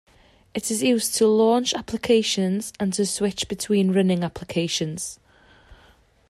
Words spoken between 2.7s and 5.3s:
and to switch between running applications.